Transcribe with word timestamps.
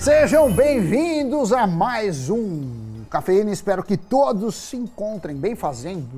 Sejam 0.00 0.50
bem-vindos 0.50 1.52
a 1.52 1.66
mais 1.66 2.30
um 2.30 3.04
Cafeína. 3.10 3.50
Espero 3.50 3.82
que 3.82 3.98
todos 3.98 4.54
se 4.54 4.74
encontrem 4.74 5.36
bem 5.36 5.54
fazendo 5.54 6.08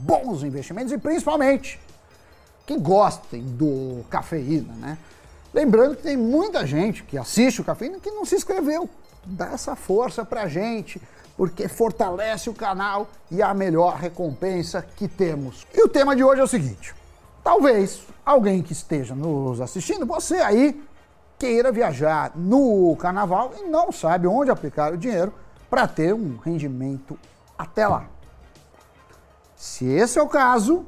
bons 0.00 0.42
investimentos 0.42 0.94
e 0.94 0.96
principalmente 0.96 1.78
que 2.64 2.78
gostem 2.78 3.42
do 3.42 4.02
Cafeína, 4.08 4.72
né? 4.76 4.98
Lembrando 5.52 5.96
que 5.96 6.04
tem 6.04 6.16
muita 6.16 6.66
gente 6.66 7.02
que 7.02 7.18
assiste 7.18 7.60
o 7.60 7.64
Cafeína 7.64 7.98
que 8.00 8.10
não 8.10 8.24
se 8.24 8.34
inscreveu. 8.34 8.88
Dá 9.26 9.48
essa 9.52 9.76
força 9.76 10.24
pra 10.24 10.48
gente, 10.48 10.98
porque 11.36 11.68
fortalece 11.68 12.48
o 12.48 12.54
canal 12.54 13.08
e 13.30 13.42
é 13.42 13.44
a 13.44 13.52
melhor 13.52 13.96
recompensa 13.96 14.80
que 14.96 15.06
temos. 15.06 15.66
E 15.74 15.84
o 15.84 15.88
tema 15.88 16.16
de 16.16 16.24
hoje 16.24 16.40
é 16.40 16.44
o 16.44 16.48
seguinte: 16.48 16.94
talvez 17.44 18.00
alguém 18.24 18.62
que 18.62 18.72
esteja 18.72 19.14
nos 19.14 19.60
assistindo, 19.60 20.06
você 20.06 20.36
aí, 20.36 20.82
queira 21.38 21.70
viajar 21.70 22.32
no 22.34 22.96
carnaval 22.96 23.52
e 23.58 23.68
não 23.68 23.92
sabe 23.92 24.26
onde 24.26 24.50
aplicar 24.50 24.92
o 24.92 24.96
dinheiro 24.96 25.32
para 25.70 25.86
ter 25.86 26.12
um 26.12 26.36
rendimento 26.36 27.18
até 27.56 27.86
lá. 27.86 28.06
Se 29.56 29.86
esse 29.86 30.18
é 30.18 30.22
o 30.22 30.28
caso, 30.28 30.86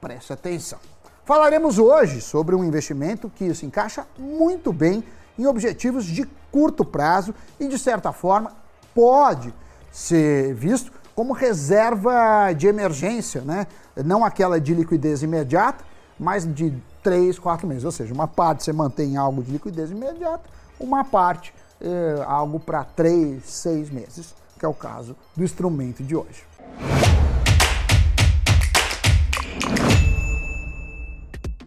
preste 0.00 0.32
atenção. 0.32 0.78
Falaremos 1.24 1.78
hoje 1.78 2.20
sobre 2.20 2.54
um 2.54 2.64
investimento 2.64 3.30
que 3.30 3.54
se 3.54 3.64
encaixa 3.64 4.06
muito 4.18 4.72
bem 4.72 5.02
em 5.38 5.46
objetivos 5.46 6.04
de 6.04 6.26
curto 6.52 6.84
prazo 6.84 7.34
e, 7.58 7.66
de 7.66 7.78
certa 7.78 8.12
forma, 8.12 8.52
pode 8.94 9.52
ser 9.90 10.54
visto 10.54 10.92
como 11.14 11.32
reserva 11.32 12.52
de 12.52 12.66
emergência, 12.66 13.40
né? 13.40 13.66
não 14.04 14.24
aquela 14.24 14.60
de 14.60 14.74
liquidez 14.74 15.22
imediata, 15.22 15.84
mas 16.18 16.44
de 16.52 16.74
3, 17.04 17.38
4 17.38 17.68
meses. 17.68 17.84
Ou 17.84 17.92
seja, 17.92 18.12
uma 18.12 18.26
parte 18.26 18.64
você 18.64 18.72
mantém 18.72 19.16
algo 19.16 19.42
de 19.42 19.52
liquidez 19.52 19.90
imediata, 19.90 20.48
uma 20.80 21.04
parte 21.04 21.54
é, 21.80 22.24
algo 22.26 22.58
para 22.58 22.82
3, 22.82 23.44
6 23.44 23.90
meses, 23.90 24.34
que 24.58 24.64
é 24.64 24.68
o 24.68 24.74
caso 24.74 25.14
do 25.36 25.44
instrumento 25.44 26.02
de 26.02 26.16
hoje. 26.16 26.42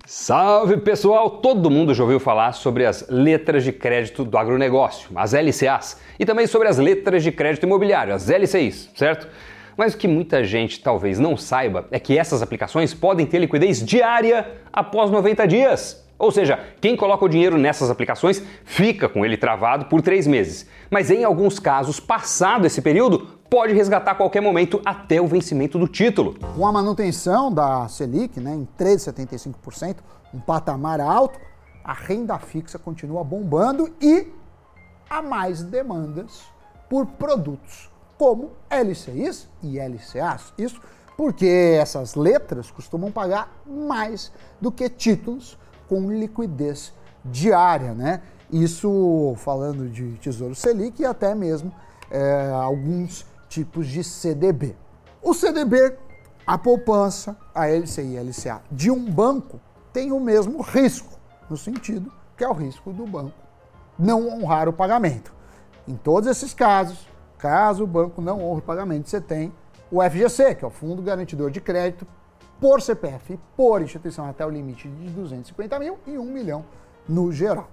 Salve 0.06 0.78
pessoal! 0.78 1.30
Todo 1.30 1.70
mundo 1.70 1.94
já 1.94 2.04
ouviu 2.04 2.20
falar 2.20 2.54
sobre 2.54 2.86
as 2.86 3.08
letras 3.08 3.64
de 3.64 3.72
crédito 3.72 4.26
do 4.26 4.38
agronegócio, 4.38 5.10
as 5.16 5.34
LCAs, 5.34 5.98
e 6.20 6.26
também 6.26 6.48
sobre 6.48 6.68
as 6.68 6.78
letras 6.78 7.24
de 7.24 7.32
crédito 7.32 7.66
imobiliário, 7.66 8.14
as 8.14 8.28
LCIs, 8.30 8.90
certo? 8.96 9.28
Mas 9.78 9.94
o 9.94 9.98
que 9.98 10.08
muita 10.08 10.44
gente 10.44 10.82
talvez 10.82 11.20
não 11.20 11.38
saiba 11.38 11.86
é 11.92 12.00
que 12.00 12.18
essas 12.18 12.42
aplicações 12.42 12.96
podem 12.96 13.28
ter 13.28 13.38
liquidez 13.38 13.86
diária 13.86 14.60
após 14.74 15.12
90 15.12 15.48
dias. 15.48 16.04
Ou 16.18 16.32
seja, 16.32 16.60
quem 16.82 16.98
coloca 16.98 17.24
o 17.24 17.30
dinheiro 17.30 17.60
nessas 17.60 17.92
aplicações 17.92 18.42
fica 18.66 19.08
com 19.08 19.24
ele 19.24 19.38
travado 19.38 19.86
por 19.86 20.02
três 20.02 20.26
meses. 20.26 20.68
Mas 20.90 21.12
em 21.12 21.24
alguns 21.24 21.60
casos, 21.60 22.00
passado 22.00 22.66
esse 22.66 22.82
período, 22.82 23.28
pode 23.48 23.72
resgatar 23.74 24.12
a 24.12 24.16
qualquer 24.16 24.42
momento 24.42 24.82
até 24.84 25.22
o 25.22 25.28
vencimento 25.28 25.78
do 25.78 25.88
título. 25.88 26.36
Com 26.56 26.66
a 26.66 26.72
manutenção 26.72 27.54
da 27.54 27.88
Selic 27.88 28.40
né, 28.40 28.56
em 28.56 28.68
13,75%, 28.80 29.98
um 30.34 30.40
patamar 30.40 31.00
alto, 31.00 31.40
a 31.84 31.94
renda 31.94 32.40
fixa 32.40 32.80
continua 32.80 33.24
bombando 33.24 33.94
e 34.02 34.26
há 35.08 35.22
mais 35.22 35.62
demandas 35.62 36.42
por 36.90 37.06
produtos 37.06 37.96
como 38.18 38.52
LCIs 38.70 39.48
e 39.62 39.80
LCAs. 39.80 40.54
Isso 40.58 40.82
porque 41.16 41.78
essas 41.80 42.16
letras 42.16 42.70
costumam 42.70 43.12
pagar 43.12 43.52
mais 43.66 44.32
do 44.62 44.72
que 44.72 44.90
títulos 44.90 45.58
com 45.88 46.12
liquidez 46.12 46.94
diária, 47.26 47.94
né? 47.94 48.22
Isso 48.52 49.34
falando 49.38 49.90
de 49.90 50.14
Tesouro 50.18 50.56
Selic 50.56 51.02
e 51.02 51.06
até 51.06 51.34
mesmo 51.34 51.74
é, 52.10 52.52
alguns 52.54 53.26
tipos 53.50 53.88
de 53.88 54.04
CDB. 54.04 54.76
O 55.22 55.34
CDB, 55.34 55.98
a 56.46 56.58
poupança, 56.58 57.36
a 57.54 57.68
LCI 57.68 58.14
e 58.14 58.18
a 58.18 58.22
LCA 58.22 58.62
de 58.72 58.92
um 58.92 59.04
banco 59.04 59.60
tem 59.92 60.12
o 60.12 60.20
mesmo 60.20 60.62
risco, 60.62 61.20
no 61.50 61.58
sentido 61.58 62.12
que 62.38 62.44
é 62.44 62.48
o 62.48 62.54
risco 62.54 62.94
do 62.94 63.06
banco 63.08 63.48
não 63.98 64.28
honrar 64.28 64.70
o 64.70 64.74
pagamento. 64.74 65.34
Em 65.88 65.96
todos 65.96 66.30
esses 66.30 66.54
casos, 66.54 67.08
caso 67.38 67.84
o 67.84 67.88
banco 67.88 68.22
não 68.22 68.44
honre 68.44 68.60
o 68.60 68.64
pagamento, 68.64 69.10
você 69.10 69.22
tem 69.22 69.54
o 69.92 70.02
FGC, 70.02 70.56
que 70.56 70.66
é 70.66 70.68
o 70.68 70.72
Fundo 70.72 71.02
Garantidor 71.02 71.50
de 71.52 71.62
Crédito, 71.62 72.06
por 72.60 72.82
CPF 72.82 73.40
por 73.56 73.82
instituição 73.82 74.28
até 74.28 74.46
o 74.46 74.50
limite 74.50 74.88
de 74.88 75.10
250 75.10 75.80
mil 75.80 75.98
e 76.08 76.18
1 76.18 76.26
milhão 76.26 76.66
no 77.08 77.32
geral. 77.32 77.70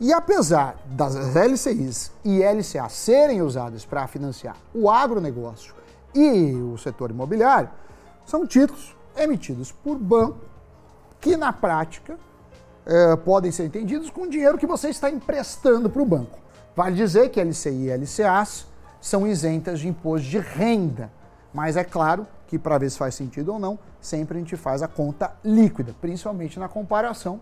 E 0.00 0.12
apesar 0.12 0.76
das 0.86 1.14
LCIs 1.14 2.12
e 2.24 2.42
LCA 2.42 2.88
serem 2.88 3.40
usadas 3.40 3.84
para 3.84 4.06
financiar 4.06 4.56
o 4.74 4.90
agronegócio 4.90 5.74
e 6.14 6.54
o 6.54 6.76
setor 6.76 7.10
imobiliário, 7.10 7.70
são 8.26 8.46
títulos 8.46 8.94
emitidos 9.16 9.70
por 9.70 9.96
banco 9.96 10.40
que, 11.20 11.36
na 11.36 11.52
prática, 11.52 12.18
eh, 12.86 13.16
podem 13.16 13.50
ser 13.50 13.64
entendidos 13.64 14.10
com 14.10 14.28
dinheiro 14.28 14.58
que 14.58 14.66
você 14.66 14.88
está 14.88 15.08
emprestando 15.08 15.88
para 15.88 16.02
o 16.02 16.06
banco. 16.06 16.38
Vale 16.76 16.96
dizer 16.96 17.30
que 17.30 17.40
LCI 17.40 17.86
e 17.86 17.90
LCAs 17.90 18.66
são 19.04 19.26
isentas 19.26 19.80
de 19.80 19.86
imposto 19.86 20.26
de 20.26 20.38
renda, 20.38 21.12
mas 21.52 21.76
é 21.76 21.84
claro 21.84 22.26
que 22.46 22.58
para 22.58 22.78
ver 22.78 22.88
se 22.88 22.96
faz 22.96 23.14
sentido 23.14 23.52
ou 23.52 23.58
não, 23.58 23.78
sempre 24.00 24.38
a 24.38 24.40
gente 24.40 24.56
faz 24.56 24.82
a 24.82 24.88
conta 24.88 25.30
líquida, 25.44 25.94
principalmente 26.00 26.58
na 26.58 26.70
comparação 26.70 27.38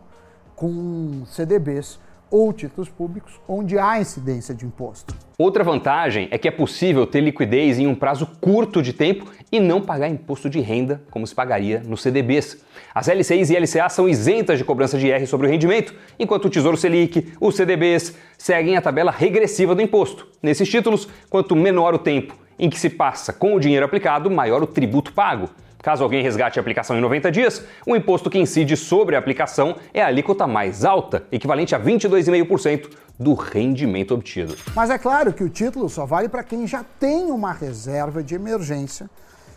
com 0.56 1.22
CDBs 1.24 2.00
ou 2.32 2.50
títulos 2.52 2.88
públicos 2.88 3.38
onde 3.46 3.78
há 3.78 4.00
incidência 4.00 4.54
de 4.54 4.64
imposto. 4.64 5.14
Outra 5.38 5.62
vantagem 5.62 6.28
é 6.30 6.38
que 6.38 6.48
é 6.48 6.50
possível 6.50 7.06
ter 7.06 7.20
liquidez 7.20 7.78
em 7.78 7.86
um 7.86 7.94
prazo 7.94 8.26
curto 8.40 8.80
de 8.80 8.92
tempo 8.92 9.30
e 9.50 9.60
não 9.60 9.82
pagar 9.82 10.08
imposto 10.08 10.48
de 10.48 10.60
renda 10.60 11.02
como 11.10 11.26
se 11.26 11.34
pagaria 11.34 11.82
nos 11.86 12.00
CDBs. 12.00 12.64
As 12.94 13.08
LCIs 13.08 13.50
e 13.50 13.56
LCA 13.58 13.88
são 13.90 14.08
isentas 14.08 14.58
de 14.58 14.64
cobrança 14.64 14.98
de 14.98 15.06
IR 15.08 15.26
sobre 15.26 15.46
o 15.46 15.50
rendimento, 15.50 15.94
enquanto 16.18 16.46
o 16.46 16.50
Tesouro 16.50 16.76
Selic, 16.76 17.32
os 17.40 17.54
CDBs 17.54 18.16
seguem 18.38 18.76
a 18.76 18.80
tabela 18.80 19.10
regressiva 19.10 19.74
do 19.74 19.82
imposto. 19.82 20.26
Nesses 20.42 20.68
títulos, 20.68 21.06
quanto 21.28 21.54
menor 21.54 21.94
o 21.94 21.98
tempo 21.98 22.36
em 22.58 22.70
que 22.70 22.78
se 22.78 22.88
passa 22.88 23.32
com 23.32 23.54
o 23.54 23.60
dinheiro 23.60 23.84
aplicado, 23.84 24.30
maior 24.30 24.62
o 24.62 24.66
tributo 24.66 25.12
pago. 25.12 25.50
Caso 25.82 26.04
alguém 26.04 26.22
resgate 26.22 26.60
a 26.60 26.62
aplicação 26.62 26.96
em 26.96 27.00
90 27.00 27.32
dias, 27.32 27.64
o 27.84 27.96
imposto 27.96 28.30
que 28.30 28.38
incide 28.38 28.76
sobre 28.76 29.16
a 29.16 29.18
aplicação 29.18 29.76
é 29.92 30.00
a 30.00 30.06
alíquota 30.06 30.46
mais 30.46 30.84
alta, 30.84 31.26
equivalente 31.32 31.74
a 31.74 31.80
22,5% 31.80 32.88
do 33.18 33.34
rendimento 33.34 34.14
obtido. 34.14 34.56
Mas 34.76 34.90
é 34.90 34.96
claro 34.96 35.32
que 35.32 35.42
o 35.42 35.48
título 35.48 35.88
só 35.88 36.06
vale 36.06 36.28
para 36.28 36.44
quem 36.44 36.68
já 36.68 36.84
tem 37.00 37.32
uma 37.32 37.52
reserva 37.52 38.22
de 38.22 38.36
emergência 38.36 39.10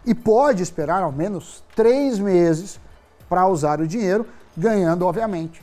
e 0.03 0.15
pode 0.15 0.63
esperar 0.63 1.03
ao 1.03 1.11
menos 1.11 1.63
três 1.75 2.17
meses 2.17 2.79
para 3.29 3.47
usar 3.47 3.79
o 3.79 3.87
dinheiro, 3.87 4.25
ganhando, 4.57 5.05
obviamente, 5.05 5.61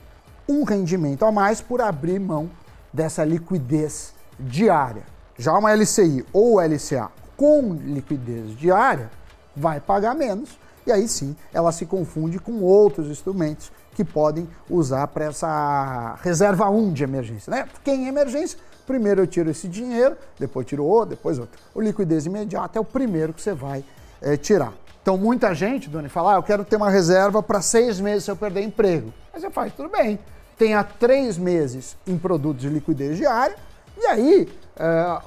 um 0.49 0.63
rendimento 0.63 1.25
a 1.25 1.33
mais 1.33 1.61
por 1.61 1.81
abrir 1.81 2.21
mão 2.21 2.49
dessa 2.93 3.25
liquidez 3.25 4.15
diária. 4.39 5.03
Já 5.37 5.59
uma 5.59 5.75
LCI 5.75 6.25
ou 6.33 6.61
LCA 6.61 7.11
com 7.37 7.75
liquidez 7.75 8.57
diária 8.57 9.11
vai 9.55 9.81
pagar 9.81 10.15
menos 10.15 10.59
e 10.87 10.93
aí 10.93 11.07
sim 11.07 11.37
ela 11.53 11.71
se 11.73 11.87
confunde 11.87 12.39
com 12.39 12.61
outros 12.61 13.09
instrumentos 13.09 13.71
que 13.95 14.05
podem 14.05 14.49
usar 14.69 15.07
para 15.09 15.27
essa 15.27 16.19
reserva 16.23 16.69
1 16.69 16.93
de 16.93 17.05
emergência. 17.05 17.51
Né? 17.51 17.69
Porque 17.71 17.91
em 17.91 18.09
emergência, 18.09 18.59
primeiro 18.87 19.23
eu 19.23 19.27
tiro 19.27 19.51
esse 19.51 19.69
dinheiro, 19.69 20.17
depois 20.39 20.67
tiro 20.67 20.85
outro, 20.85 21.11
depois 21.11 21.39
outro. 21.39 21.61
O 21.75 21.81
liquidez 21.81 22.27
imediata 22.27 22.79
é 22.79 22.81
o 22.81 22.85
primeiro 22.85 23.33
que 23.33 23.43
você 23.43 23.53
vai 23.53 23.85
é, 24.21 24.37
tirar. 24.37 24.73
Então 25.03 25.17
muita 25.17 25.55
gente, 25.55 25.91
Doni, 25.91 26.09
fala, 26.09 26.35
ah, 26.35 26.37
eu 26.37 26.43
quero 26.43 26.65
ter 26.65 26.77
uma 26.77 26.91
reserva 26.91 27.43
para 27.43 27.61
seis 27.61 28.01
meses 28.01 28.25
se 28.25 28.31
eu 28.31 28.37
perder 28.37 28.63
emprego. 28.63 29.13
Aí 29.33 29.41
você 29.41 29.51
faz, 29.51 29.73
tudo 29.75 29.89
bem. 29.89 30.19
Tenha 30.57 30.83
três 30.85 31.37
meses 31.37 31.97
em 32.07 32.17
produtos 32.17 32.63
de 32.63 32.69
liquidez 32.69 33.17
diária 33.17 33.57
e 33.99 34.07
aí 34.07 34.49
é, 34.77 35.19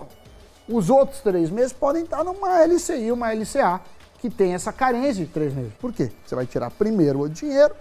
os 0.68 0.90
outros 0.90 1.20
três 1.20 1.50
meses 1.50 1.74
podem 1.74 2.04
estar 2.04 2.24
numa 2.24 2.66
LCI, 2.66 3.12
uma 3.12 3.32
LCA, 3.32 3.82
que 4.26 4.36
tem 4.36 4.56
essa 4.56 4.74
carência 4.74 5.24
de 5.24 5.32
três 5.32 5.54
meses. 5.54 5.72
Por 5.80 5.94
quê? 5.94 6.10
Você 6.26 6.34
vai 6.34 6.48
tirar 6.48 6.72
primeiro 6.72 7.22
o 7.22 7.30
dinheiro 7.30 7.76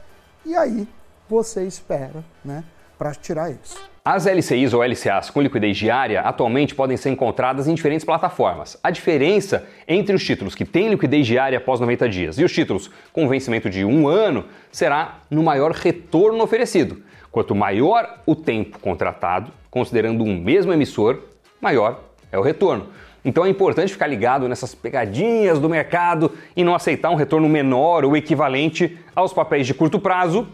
e 0.45 0.55
aí 0.55 0.87
você 1.29 1.65
espera, 1.67 2.23
né, 2.45 2.63
para 2.99 3.15
tirar 3.15 3.51
isso. 3.51 3.81
As 4.05 4.27
LCIs 4.27 4.75
ou 4.75 4.85
LCAs 4.85 5.31
com 5.31 5.41
liquidez 5.41 5.75
diária 5.75 6.21
atualmente 6.21 6.75
podem 6.75 6.99
ser 6.99 7.09
encontradas 7.09 7.67
em 7.67 7.73
diferentes 7.73 8.05
plataformas. 8.05 8.79
A 8.83 8.91
diferença 8.91 9.67
entre 9.89 10.15
os 10.15 10.23
títulos 10.23 10.55
que 10.55 10.67
têm 10.67 10.91
liquidez 10.91 11.27
diária 11.27 11.57
após 11.57 11.81
90 11.81 12.09
dias 12.11 12.39
e 12.39 12.45
os 12.45 12.53
títulos 12.53 12.91
com 13.11 13.27
vencimento 13.27 13.71
de 13.71 13.83
um 13.83 14.07
ano 14.07 14.45
será 14.71 15.21
no 15.31 15.43
maior 15.43 15.73
retorno 15.73 16.45
oferecido. 16.45 17.03
Quanto 17.33 17.55
maior 17.55 18.19
o 18.27 18.37
tempo 18.37 18.79
contratado, 18.79 19.51
considerando 19.71 20.23
um 20.23 20.39
mesmo 20.39 20.75
emissor, 20.75 21.23
maior 21.59 22.05
é 22.31 22.39
o 22.39 22.43
retorno. 22.43 22.89
Então 23.25 23.47
é 23.47 23.49
importante 23.49 23.93
ficar 23.93 24.07
ligado 24.07 24.49
nessas 24.49 24.75
pegadinhas 24.75 25.59
do 25.59 25.69
mercado 25.69 26.31
e 26.55 26.63
não 26.63 26.75
aceitar 26.75 27.11
um 27.11 27.15
retorno 27.15 27.49
menor 27.49 28.05
ou 28.05 28.15
equivalente 28.17 28.99
aos 29.17 29.33
papéis 29.33 29.67
de 29.67 29.73
curto 29.73 29.99
prazo 29.99 30.47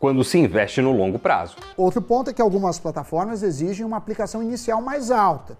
quando 0.00 0.24
se 0.24 0.36
investe 0.36 0.82
no 0.82 0.92
longo 0.92 1.18
prazo. 1.18 1.56
Outro 1.76 2.02
ponto 2.02 2.30
é 2.30 2.32
que 2.32 2.42
algumas 2.42 2.78
plataformas 2.78 3.42
exigem 3.42 3.86
uma 3.86 3.96
aplicação 3.96 4.42
inicial 4.42 4.82
mais 4.82 5.10
alta. 5.10 5.56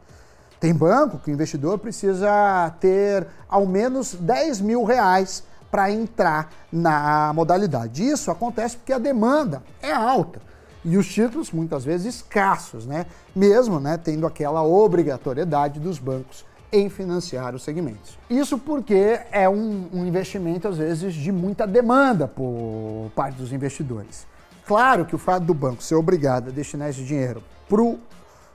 Tem 0.58 0.74
banco 0.74 1.18
que 1.18 1.30
o 1.30 1.34
investidor 1.34 1.78
precisa 1.78 2.74
ter 2.80 3.26
ao 3.48 3.64
menos 3.64 4.14
10 4.14 4.60
mil 4.60 4.82
reais 4.84 5.44
para 5.70 5.90
entrar 5.90 6.50
na 6.72 7.32
modalidade. 7.32 8.04
Isso 8.04 8.30
acontece 8.30 8.76
porque 8.76 8.92
a 8.92 8.98
demanda 8.98 9.62
é 9.80 9.92
alta 9.92 10.40
e 10.84 10.96
os 10.96 11.06
títulos 11.12 11.50
muitas 11.50 11.84
vezes 11.84 12.16
escassos, 12.16 12.86
né? 12.86 13.06
Mesmo 13.34 13.78
né, 13.78 13.98
tendo 14.02 14.26
aquela 14.26 14.62
obrigatoriedade 14.62 15.78
dos 15.78 15.98
bancos 15.98 16.44
em 16.72 16.88
financiar 16.88 17.54
os 17.54 17.62
segmentos. 17.62 18.18
Isso 18.28 18.58
porque 18.58 19.20
é 19.30 19.48
um, 19.48 19.88
um 19.92 20.06
investimento, 20.06 20.68
às 20.68 20.78
vezes, 20.78 21.14
de 21.14 21.30
muita 21.30 21.66
demanda 21.66 22.26
por 22.26 23.10
parte 23.14 23.36
dos 23.36 23.52
investidores. 23.52 24.26
Claro 24.66 25.04
que 25.04 25.14
o 25.14 25.18
fato 25.18 25.44
do 25.44 25.54
banco 25.54 25.82
ser 25.82 25.94
obrigado 25.94 26.48
a 26.48 26.52
destinar 26.52 26.88
esse 26.88 27.04
dinheiro 27.04 27.42
para 27.68 27.80
o 27.80 27.98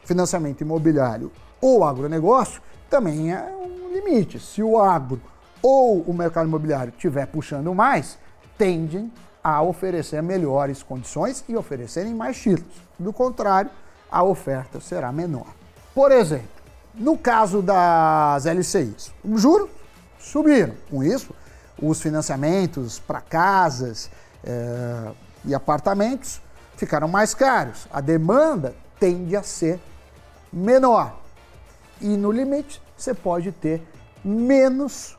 financiamento 0.03 0.61
imobiliário 0.61 1.31
ou 1.61 1.83
agronegócio 1.83 2.61
também 2.89 3.33
é 3.33 3.53
um 3.55 3.93
limite. 3.93 4.39
Se 4.39 4.61
o 4.61 4.77
agro 4.77 5.21
ou 5.61 6.01
o 6.01 6.13
mercado 6.13 6.47
imobiliário 6.47 6.91
estiver 6.95 7.25
puxando 7.27 7.73
mais, 7.73 8.17
tendem 8.57 9.11
a 9.43 9.61
oferecer 9.61 10.21
melhores 10.21 10.83
condições 10.83 11.43
e 11.47 11.55
oferecerem 11.55 12.13
mais 12.13 12.37
títulos. 12.37 12.73
Do 12.99 13.13
contrário, 13.13 13.71
a 14.11 14.23
oferta 14.23 14.79
será 14.79 15.11
menor. 15.11 15.47
Por 15.95 16.11
exemplo, 16.11 16.60
no 16.93 17.17
caso 17.17 17.61
das 17.61 18.45
LCIs, 18.45 19.11
os 19.23 19.41
juros 19.41 19.69
subiram. 20.19 20.73
Com 20.89 21.03
isso, 21.03 21.33
os 21.81 22.01
financiamentos 22.01 22.99
para 22.99 23.21
casas 23.21 24.09
é, 24.43 25.11
e 25.45 25.53
apartamentos 25.53 26.41
ficaram 26.75 27.07
mais 27.07 27.33
caros. 27.33 27.87
A 27.91 28.01
demanda 28.01 28.75
tende 28.99 29.35
a 29.35 29.43
ser 29.43 29.79
menor. 30.51 31.19
E 31.99 32.07
no 32.17 32.31
limite, 32.31 32.81
você 32.97 33.13
pode 33.13 33.51
ter 33.51 33.81
menos 34.23 35.17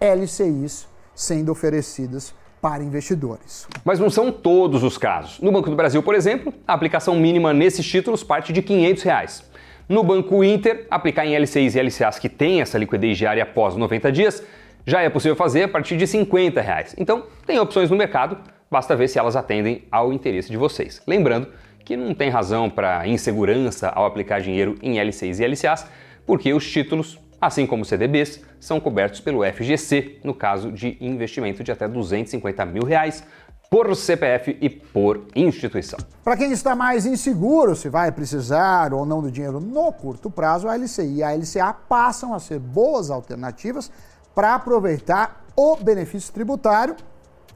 LCIs 0.00 0.88
sendo 1.14 1.52
oferecidas 1.52 2.34
para 2.60 2.82
investidores. 2.82 3.66
Mas 3.84 3.98
não 3.98 4.10
são 4.10 4.30
todos 4.30 4.82
os 4.82 4.98
casos. 4.98 5.40
No 5.40 5.50
Banco 5.50 5.70
do 5.70 5.76
Brasil, 5.76 6.02
por 6.02 6.14
exemplo, 6.14 6.52
a 6.66 6.74
aplicação 6.74 7.16
mínima 7.16 7.52
nesses 7.54 7.86
títulos 7.86 8.22
parte 8.22 8.52
de 8.52 8.62
500 8.62 9.02
reais. 9.02 9.49
No 9.90 10.04
Banco 10.04 10.44
Inter, 10.44 10.86
aplicar 10.88 11.26
em 11.26 11.34
LCIs 11.34 11.74
e 11.74 11.80
LCAs 11.80 12.16
que 12.16 12.28
têm 12.28 12.60
essa 12.60 12.78
liquidez 12.78 13.18
diária 13.18 13.42
após 13.42 13.74
90 13.74 14.12
dias 14.12 14.40
já 14.86 15.02
é 15.02 15.10
possível 15.10 15.34
fazer 15.34 15.64
a 15.64 15.68
partir 15.68 15.96
de 15.96 16.06
50 16.06 16.60
reais. 16.60 16.94
Então, 16.96 17.26
tem 17.44 17.58
opções 17.58 17.90
no 17.90 17.96
mercado, 17.96 18.38
basta 18.70 18.94
ver 18.94 19.08
se 19.08 19.18
elas 19.18 19.34
atendem 19.34 19.82
ao 19.90 20.12
interesse 20.12 20.48
de 20.48 20.56
vocês. 20.56 21.02
Lembrando 21.08 21.48
que 21.84 21.96
não 21.96 22.14
tem 22.14 22.30
razão 22.30 22.70
para 22.70 23.04
insegurança 23.08 23.88
ao 23.88 24.06
aplicar 24.06 24.40
dinheiro 24.40 24.76
em 24.80 25.00
LCIs 25.00 25.40
e 25.40 25.44
LCAs, 25.44 25.90
porque 26.24 26.54
os 26.54 26.70
títulos, 26.70 27.18
assim 27.40 27.66
como 27.66 27.84
CDBs, 27.84 28.44
são 28.60 28.78
cobertos 28.78 29.18
pelo 29.18 29.42
FGC, 29.44 30.20
no 30.22 30.34
caso 30.34 30.70
de 30.70 30.96
investimento 31.00 31.64
de 31.64 31.72
até 31.72 31.88
250 31.88 32.64
mil 32.64 32.84
reais 32.84 33.26
por 33.70 33.94
CPF 33.94 34.58
e 34.60 34.68
por 34.68 35.28
instituição. 35.34 36.00
Para 36.24 36.36
quem 36.36 36.50
está 36.50 36.74
mais 36.74 37.06
inseguro 37.06 37.76
se 37.76 37.88
vai 37.88 38.10
precisar 38.10 38.92
ou 38.92 39.06
não 39.06 39.22
do 39.22 39.30
dinheiro 39.30 39.60
no 39.60 39.92
curto 39.92 40.28
prazo, 40.28 40.68
a 40.68 40.76
LCI 40.76 41.18
e 41.18 41.22
a 41.22 41.32
LCA 41.32 41.72
passam 41.88 42.34
a 42.34 42.40
ser 42.40 42.58
boas 42.58 43.12
alternativas 43.12 43.88
para 44.34 44.56
aproveitar 44.56 45.44
o 45.54 45.76
benefício 45.76 46.34
tributário 46.34 46.96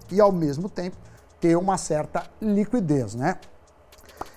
e, 0.09 0.21
ao 0.21 0.31
mesmo 0.31 0.69
tempo, 0.69 0.97
ter 1.41 1.57
uma 1.57 1.77
certa 1.77 2.23
liquidez, 2.41 3.17
né? 3.17 3.37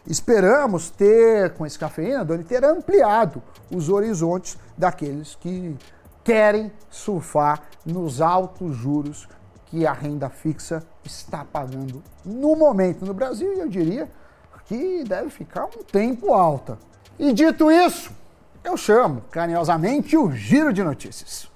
Esperamos 0.08 0.90
ter, 0.90 1.54
com 1.54 1.66
esse 1.66 1.78
cafeína, 1.78 2.26
Doni, 2.26 2.44
ter 2.44 2.64
ampliado 2.66 3.44
os 3.72 3.88
horizontes 3.88 4.58
daqueles 4.76 5.36
que 5.36 5.78
querem 6.24 6.72
surfar 6.90 7.62
nos 7.86 8.20
altos 8.20 8.76
juros 8.76 9.28
que 9.68 9.86
a 9.86 9.94
renda 9.94 10.30
fixa 10.30 10.84
está 11.04 11.46
pagando 11.46 12.02
no 12.26 12.56
momento 12.56 13.06
no 13.06 13.14
Brasil 13.14 13.54
e 13.54 13.60
eu 13.60 13.70
diria 13.70 14.10
que 14.66 15.04
deve 15.04 15.30
ficar 15.30 15.66
um 15.66 15.84
tempo 15.84 16.34
alta. 16.34 16.78
E 17.18 17.32
dito 17.32 17.72
isso, 17.72 18.12
eu 18.64 18.76
chamo 18.76 19.22
carinhosamente 19.32 20.18
o 20.18 20.32
Giro 20.32 20.74
de 20.74 20.84
Notícias. 20.84 21.50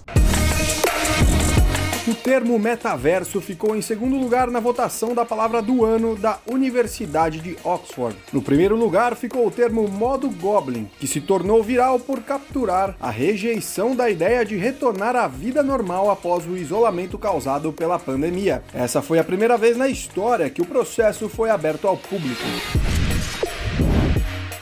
O 2.07 2.15
termo 2.15 2.57
metaverso 2.57 3.39
ficou 3.39 3.75
em 3.75 3.81
segundo 3.81 4.17
lugar 4.17 4.49
na 4.49 4.59
votação 4.59 5.13
da 5.13 5.23
palavra 5.23 5.61
do 5.61 5.85
ano 5.85 6.15
da 6.15 6.39
Universidade 6.47 7.39
de 7.39 7.55
Oxford. 7.63 8.17
No 8.33 8.41
primeiro 8.41 8.75
lugar 8.75 9.15
ficou 9.15 9.45
o 9.45 9.51
termo 9.51 9.87
modo 9.87 10.27
Goblin, 10.27 10.89
que 10.99 11.05
se 11.05 11.21
tornou 11.21 11.61
viral 11.61 11.99
por 11.99 12.23
capturar 12.23 12.95
a 12.99 13.11
rejeição 13.11 13.95
da 13.95 14.09
ideia 14.09 14.43
de 14.43 14.57
retornar 14.57 15.15
à 15.15 15.27
vida 15.27 15.61
normal 15.61 16.09
após 16.09 16.47
o 16.47 16.57
isolamento 16.57 17.19
causado 17.19 17.71
pela 17.71 17.99
pandemia. 17.99 18.63
Essa 18.73 18.99
foi 19.03 19.19
a 19.19 19.23
primeira 19.23 19.55
vez 19.55 19.77
na 19.77 19.87
história 19.87 20.49
que 20.49 20.61
o 20.61 20.65
processo 20.65 21.29
foi 21.29 21.51
aberto 21.51 21.87
ao 21.87 21.95
público. 21.95 22.41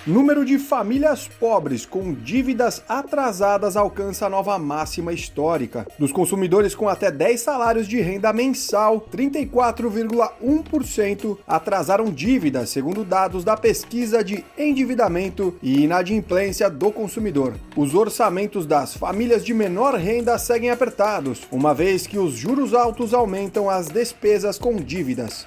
Número 0.09 0.43
de 0.43 0.57
famílias 0.57 1.27
pobres 1.27 1.85
com 1.85 2.11
dívidas 2.11 2.83
atrasadas 2.89 3.77
alcança 3.77 4.25
a 4.25 4.29
nova 4.29 4.57
máxima 4.57 5.13
histórica. 5.13 5.85
Dos 5.99 6.11
consumidores 6.11 6.73
com 6.73 6.89
até 6.89 7.11
10 7.11 7.39
salários 7.39 7.87
de 7.87 8.01
renda 8.01 8.33
mensal, 8.33 9.07
34,1% 9.15 11.37
atrasaram 11.45 12.05
dívidas, 12.05 12.71
segundo 12.71 13.05
dados 13.05 13.43
da 13.43 13.55
pesquisa 13.55 14.23
de 14.23 14.43
endividamento 14.57 15.53
e 15.61 15.83
inadimplência 15.83 16.71
do 16.71 16.91
consumidor. 16.91 17.53
Os 17.77 17.93
orçamentos 17.93 18.65
das 18.65 18.95
famílias 18.95 19.45
de 19.45 19.53
menor 19.53 19.93
renda 19.93 20.39
seguem 20.39 20.71
apertados, 20.71 21.43
uma 21.51 21.75
vez 21.75 22.07
que 22.07 22.17
os 22.17 22.33
juros 22.33 22.73
altos 22.73 23.13
aumentam 23.13 23.69
as 23.69 23.89
despesas 23.89 24.57
com 24.57 24.77
dívidas. 24.77 25.45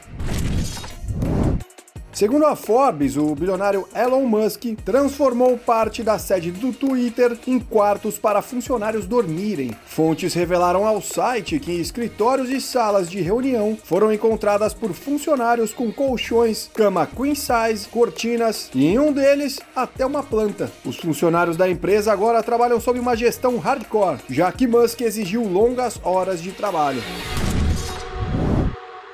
Segundo 2.23 2.47
a 2.47 2.55
Forbes, 2.55 3.17
o 3.17 3.35
bilionário 3.35 3.85
Elon 3.93 4.25
Musk 4.27 4.63
transformou 4.85 5.59
parte 5.59 6.05
da 6.05 6.21
sede 6.21 6.53
do 6.53 6.73
Twitter 6.73 7.37
em 7.49 7.59
quartos 7.59 8.17
para 8.17 8.41
funcionários 8.41 9.09
dormirem. 9.09 9.73
Fontes 9.85 10.33
revelaram 10.33 10.87
ao 10.87 11.03
site 11.03 11.59
que 11.59 11.73
escritórios 11.73 12.49
e 12.49 12.61
salas 12.61 13.11
de 13.11 13.21
reunião 13.21 13.77
foram 13.83 14.13
encontradas 14.13 14.73
por 14.73 14.93
funcionários 14.93 15.75
com 15.75 15.91
colchões, 15.91 16.71
cama 16.73 17.09
queen 17.09 17.35
size, 17.35 17.89
cortinas 17.91 18.71
e 18.73 18.87
em 18.87 19.01
um 19.01 19.13
deles 19.13 19.59
até 19.75 20.07
uma 20.07 20.23
planta. 20.23 20.71
Os 20.85 20.99
funcionários 20.99 21.57
da 21.57 21.69
empresa 21.69 22.13
agora 22.13 22.41
trabalham 22.41 22.79
sob 22.79 23.01
uma 23.01 23.17
gestão 23.17 23.59
hardcore, 23.59 24.21
já 24.31 24.53
que 24.53 24.69
Musk 24.69 25.01
exigiu 25.01 25.43
longas 25.43 25.99
horas 26.05 26.41
de 26.41 26.53
trabalho. 26.53 27.03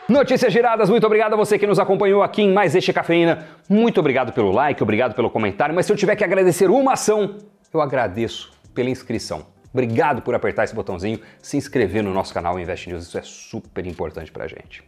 Notícias 0.09 0.51
giradas, 0.51 0.89
muito 0.89 1.05
obrigado 1.07 1.35
a 1.35 1.37
você 1.37 1.59
que 1.59 1.67
nos 1.67 1.79
acompanhou 1.79 2.23
aqui 2.23 2.41
em 2.41 2.51
mais 2.51 2.75
este 2.75 2.95
Cafeína. 2.95 3.47
Muito 3.69 4.01
obrigado 4.01 4.33
pelo 4.33 4.51
like, 4.51 4.83
obrigado 4.83 5.15
pelo 5.15 5.29
comentário, 5.29 5.75
mas 5.75 5.85
se 5.85 5.93
eu 5.93 5.97
tiver 5.97 6.17
que 6.17 6.25
agradecer 6.25 6.71
uma 6.71 6.95
ação, 6.95 7.37
eu 7.71 7.79
agradeço 7.83 8.51
pela 8.75 8.89
inscrição. 8.89 9.47
Obrigado 9.71 10.23
por 10.23 10.35
apertar 10.35 10.65
esse 10.65 10.75
botãozinho, 10.75 11.21
se 11.43 11.59
inscrever 11.59 12.03
no 12.03 12.15
nosso 12.15 12.33
canal 12.33 12.59
Invest 12.59 12.89
News, 12.89 13.07
isso 13.07 13.19
é 13.19 13.23
super 13.23 13.87
importante 13.87 14.33
pra 14.33 14.49
gente. 14.49 14.83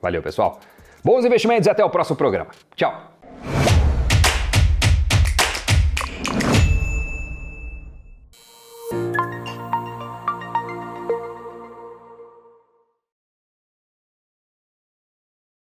Valeu, 0.00 0.22
pessoal. 0.22 0.58
Bons 1.04 1.26
investimentos 1.26 1.66
e 1.66 1.70
até 1.70 1.84
o 1.84 1.90
próximo 1.90 2.16
programa. 2.16 2.48
Tchau. 2.74 3.11